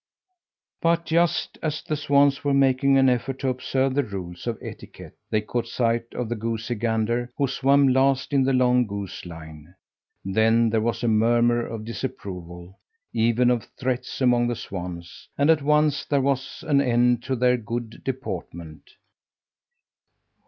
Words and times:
But 0.81 1.05
just 1.05 1.59
as 1.61 1.83
the 1.83 1.95
swans 1.95 2.43
were 2.43 2.55
making 2.55 2.97
an 2.97 3.07
effort 3.07 3.37
to 3.41 3.49
observe 3.49 3.93
the 3.93 4.01
rules 4.03 4.47
of 4.47 4.57
etiquette, 4.59 5.13
they 5.29 5.41
caught 5.41 5.67
sight 5.67 6.05
of 6.15 6.27
the 6.27 6.35
goosey 6.35 6.73
gander, 6.73 7.29
who 7.37 7.45
swam 7.47 7.87
last 7.87 8.33
in 8.33 8.41
the 8.43 8.51
long 8.51 8.87
goose 8.87 9.27
line. 9.27 9.75
Then 10.25 10.71
there 10.71 10.81
was 10.81 11.03
a 11.03 11.07
murmur 11.07 11.63
of 11.63 11.85
disapproval, 11.85 12.79
even 13.13 13.51
of 13.51 13.65
threats, 13.79 14.21
among 14.21 14.47
the 14.47 14.55
swans, 14.55 15.29
and 15.37 15.51
at 15.51 15.61
once 15.61 16.03
there 16.03 16.19
was 16.21 16.63
an 16.67 16.81
end 16.81 17.21
to 17.25 17.35
their 17.35 17.57
good 17.57 18.01
deportment! 18.03 18.93